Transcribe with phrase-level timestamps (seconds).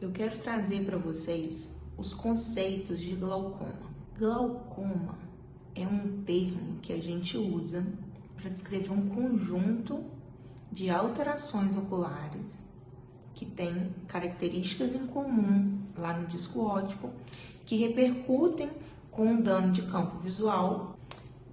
[0.00, 3.90] eu quero trazer para vocês os conceitos de glaucoma.
[4.18, 5.18] Glaucoma
[5.74, 7.86] é um termo que a gente usa
[8.34, 10.02] para descrever um conjunto
[10.72, 12.64] de alterações oculares
[13.34, 17.10] que tem características em comum lá no disco óptico
[17.66, 18.70] que repercutem
[19.10, 20.96] com um dano de campo visual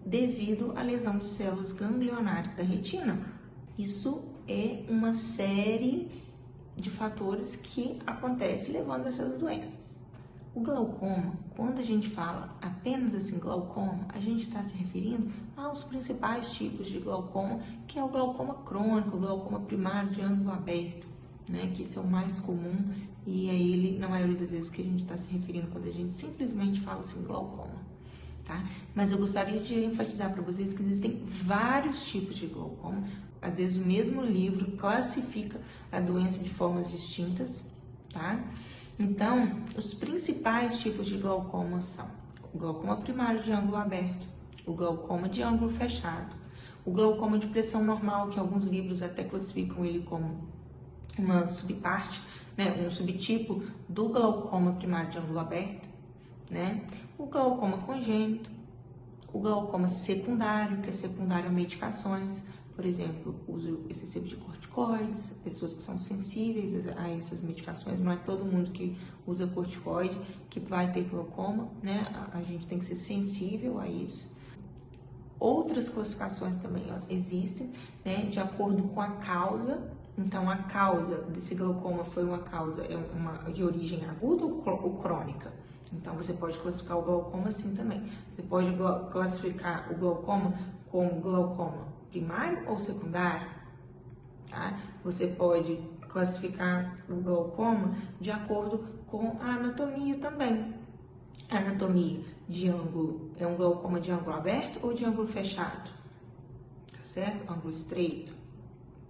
[0.06, 3.20] devido à lesão de células ganglionares da retina.
[3.78, 6.08] Isso é uma série
[6.78, 10.06] de fatores que acontecem levando a essas doenças.
[10.54, 15.84] O glaucoma, quando a gente fala apenas assim glaucoma, a gente está se referindo aos
[15.84, 21.06] principais tipos de glaucoma, que é o glaucoma crônico, o glaucoma primário de ângulo aberto,
[21.48, 22.92] né, que esse é o mais comum
[23.26, 25.92] e é ele, na maioria das vezes, que a gente está se referindo quando a
[25.92, 27.86] gente simplesmente fala assim glaucoma.
[28.44, 28.64] Tá?
[28.96, 33.04] Mas eu gostaria de enfatizar para vocês que existem vários tipos de glaucoma.
[33.42, 35.60] Às vezes o mesmo livro classifica
[35.92, 37.70] a doença de formas distintas,
[38.12, 38.44] tá?
[39.00, 42.08] Então, os principais tipos de glaucoma são
[42.54, 44.28] o glaucoma primário de ângulo aberto,
[44.66, 46.36] o glaucoma de ângulo fechado,
[46.84, 50.48] o glaucoma de pressão normal, que alguns livros até classificam ele como
[51.18, 52.22] uma subparte,
[52.56, 55.88] né, um subtipo do glaucoma primário de ângulo aberto,
[56.50, 56.84] né?
[57.18, 58.50] O glaucoma congênito,
[59.32, 62.44] o glaucoma secundário, que é secundário a medicações,
[62.78, 68.16] por exemplo, uso excessivo de corticoides, pessoas que são sensíveis a essas medicações, não é
[68.18, 72.08] todo mundo que usa corticoide que vai ter glaucoma, né?
[72.32, 74.32] A, gente tem que ser sensível a isso.
[75.40, 77.74] Outras classificações também existem,
[78.06, 79.92] né, de acordo com a causa.
[80.16, 85.52] Então, a causa desse glaucoma foi uma causa é uma, de origem aguda ou crônica?
[85.92, 88.04] Então, você pode classificar o glaucoma assim também.
[88.30, 88.72] Você pode
[89.12, 90.54] classificar o glaucoma
[90.92, 93.48] como glaucoma primário ou secundário.
[94.50, 94.80] Tá?
[95.04, 95.78] Você pode
[96.08, 100.74] classificar o glaucoma de acordo com a anatomia também.
[101.50, 105.92] Anatomia de ângulo é um glaucoma de ângulo aberto ou de ângulo fechado?
[106.92, 107.52] Tá certo?
[107.52, 108.34] Ângulo estreito.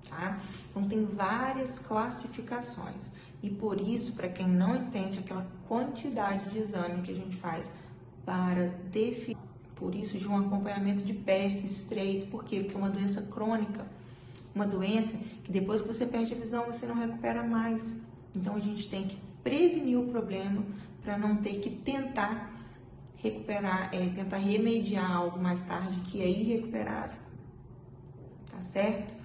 [0.10, 0.40] Tá?
[0.70, 3.12] Então tem várias classificações.
[3.42, 7.72] E por isso, para quem não entende aquela quantidade de exame que a gente faz
[8.26, 9.38] para definir
[9.78, 12.28] por isso, de um acompanhamento de perto, estreito.
[12.28, 12.62] Por quê?
[12.62, 13.86] Porque é uma doença crônica,
[14.54, 18.02] uma doença que depois que você perde a visão, você não recupera mais.
[18.36, 20.64] Então, a gente tem que prevenir o problema
[21.04, 22.52] para não ter que tentar
[23.18, 27.18] recuperar, é, tentar remediar algo mais tarde que é irrecuperável.
[28.52, 29.16] Tá certo?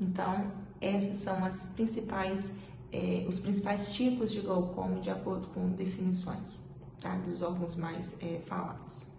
[0.00, 2.56] Então, essas são as principais,
[2.90, 6.62] é, os principais tipos de glaucoma de acordo com definições,
[7.00, 7.14] tá?
[7.16, 9.17] Dos órgãos mais é, falados.